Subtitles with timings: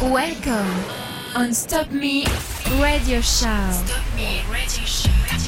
[0.00, 0.84] Welcome
[1.34, 2.24] on Stop Me
[2.80, 3.68] Radio Show.
[3.72, 5.47] Stop Me Radio Show.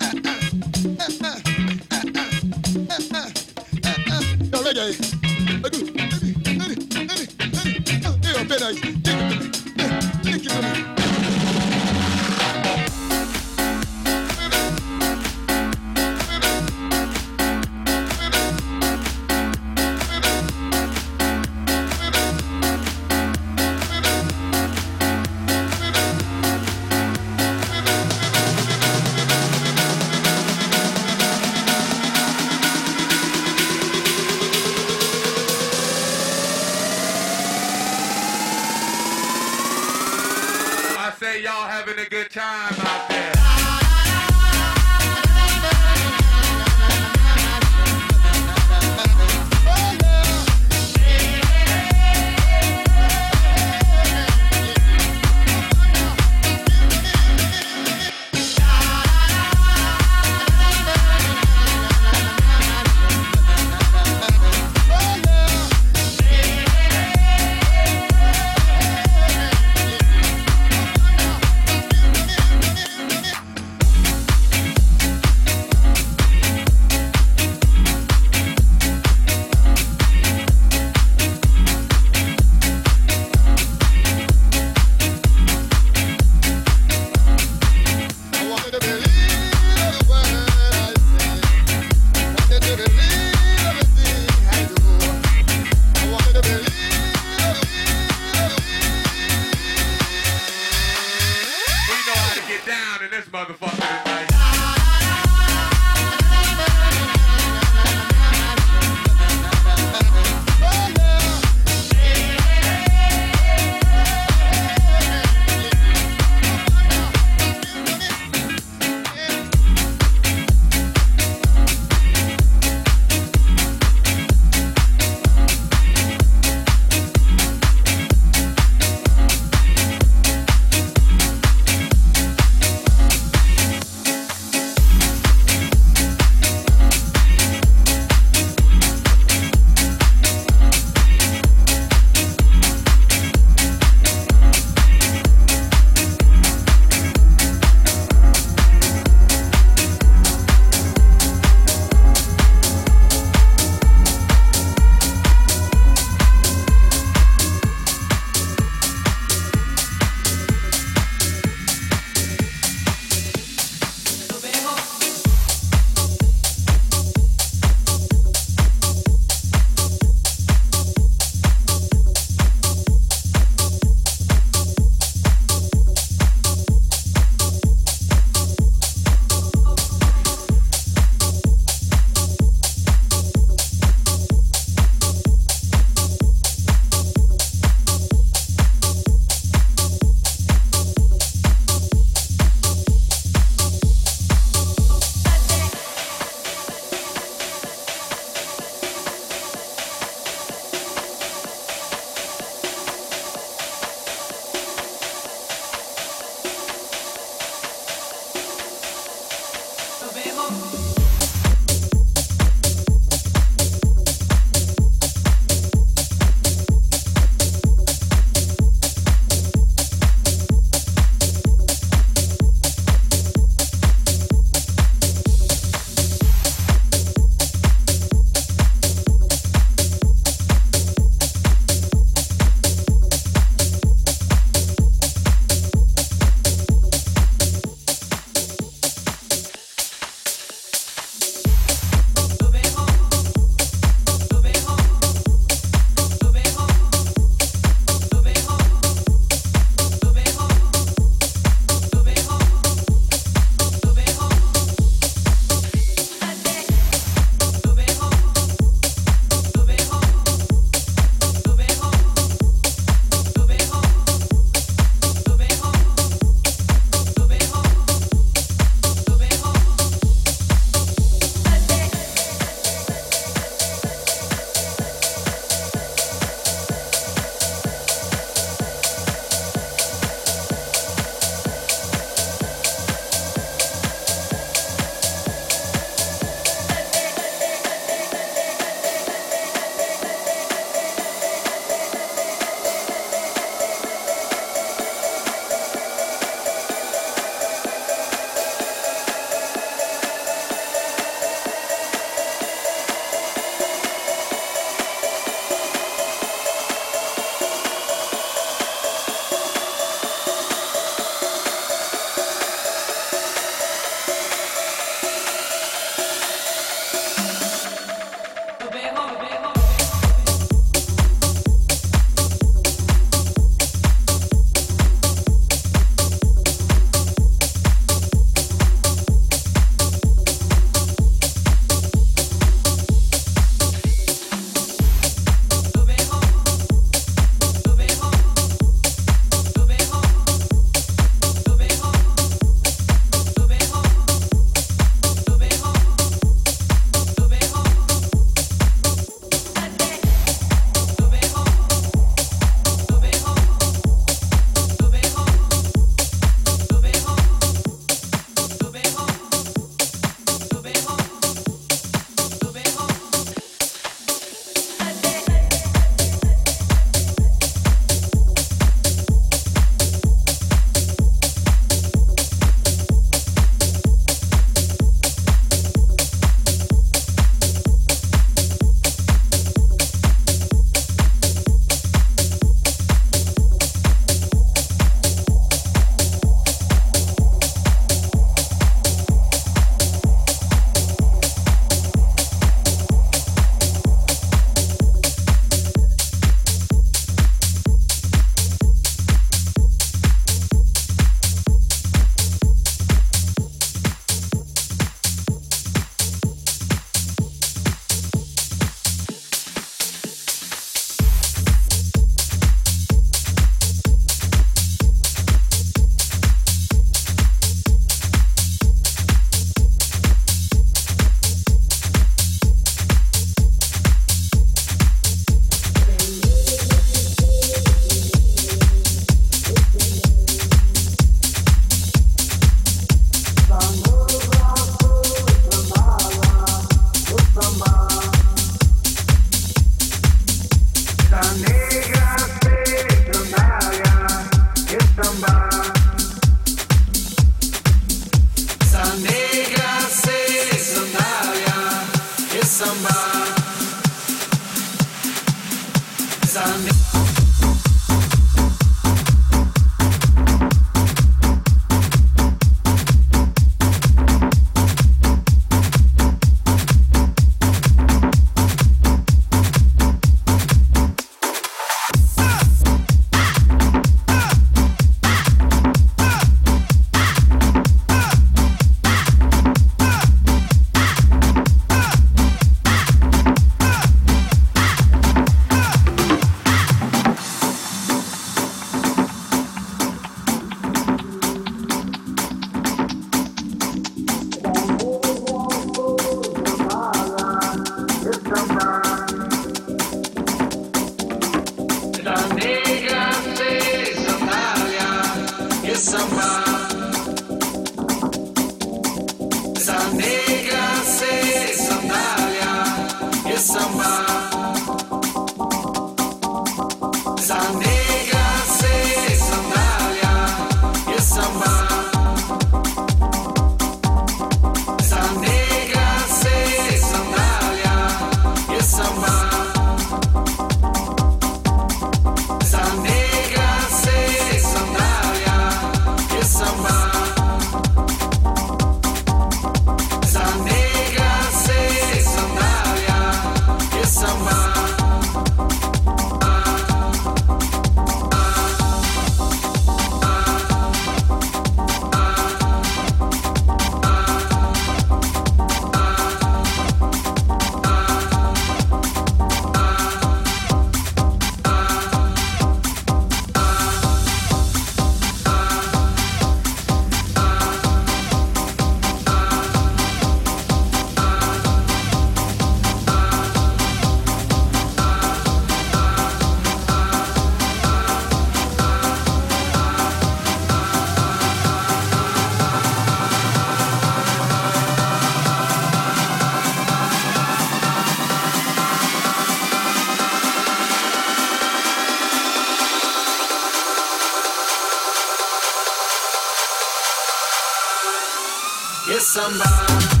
[598.91, 600.00] Yes, somebody.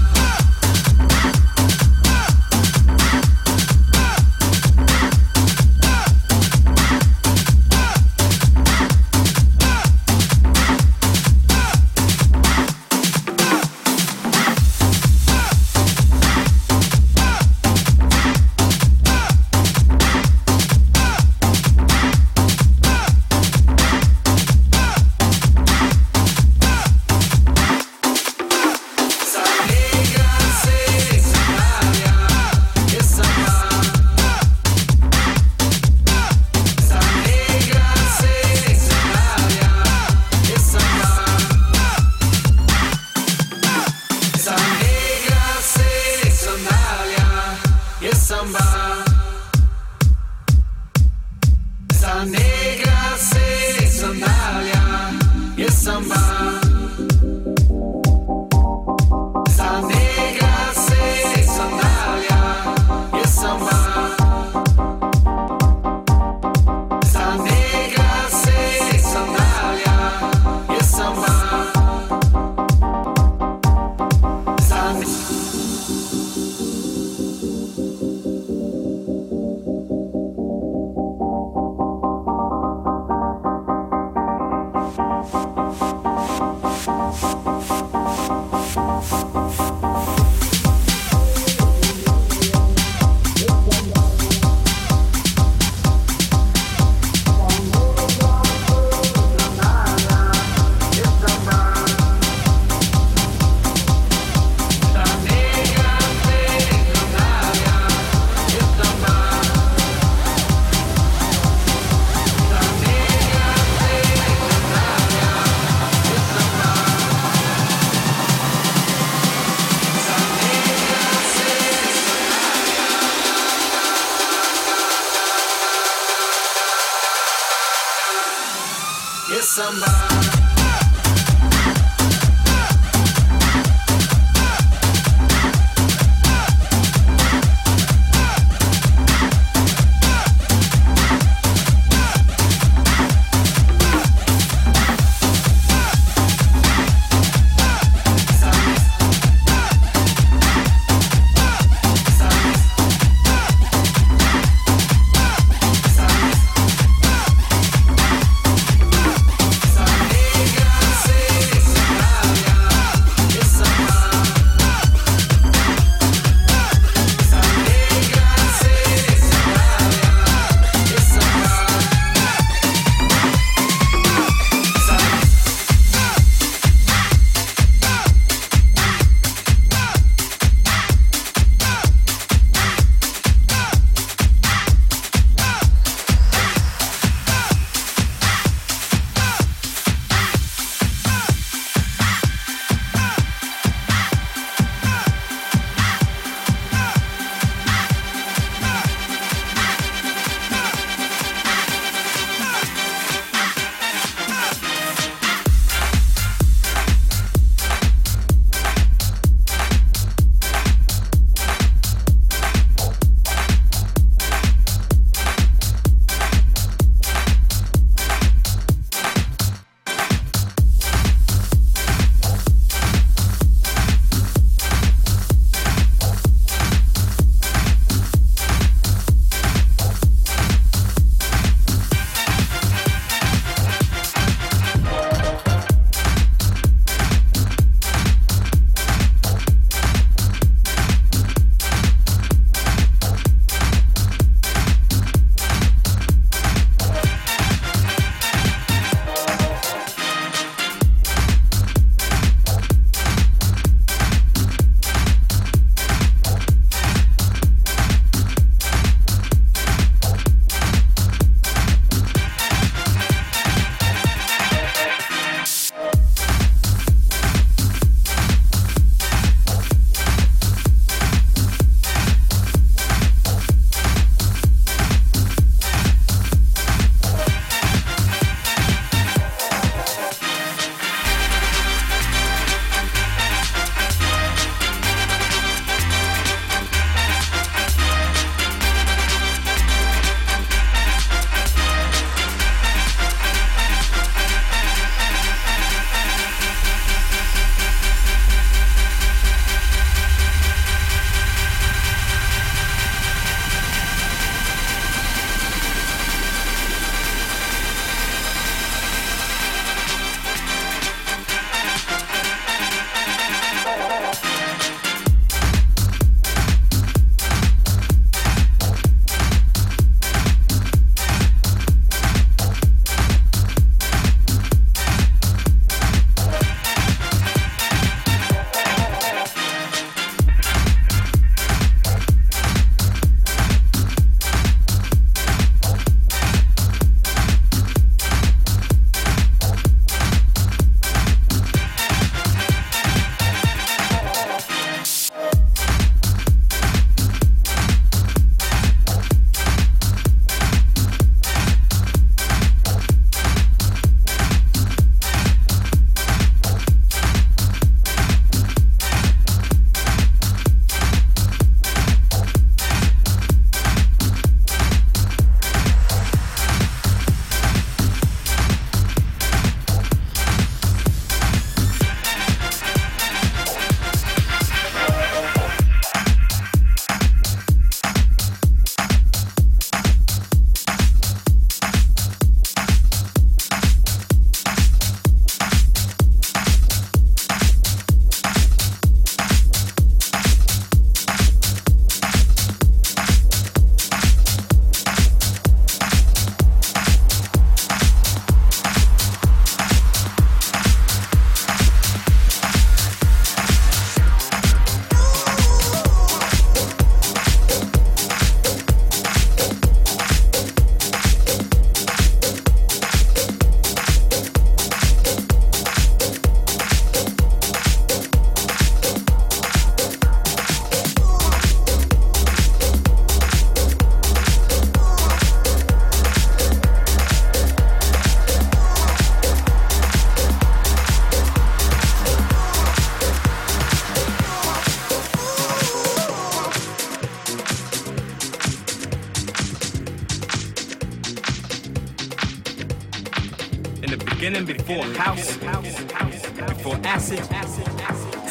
[444.75, 447.19] Before house, before acid,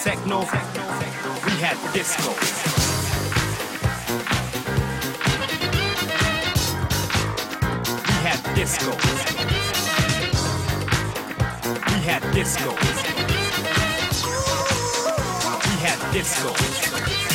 [0.03, 0.41] techno,
[1.45, 2.33] we had disco.
[8.07, 8.93] We had disco.
[11.87, 12.71] We had disco.
[15.67, 16.49] We had disco.
[16.49, 17.30] In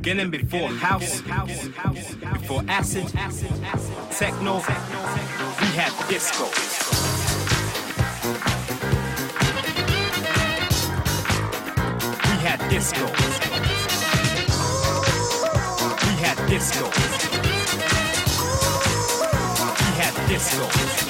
[0.00, 6.44] beginning, before house, before acid, acid, acid, techno, we had disco.
[12.24, 13.04] We had disco.
[16.06, 16.84] We had disco.
[19.76, 21.09] We had disco.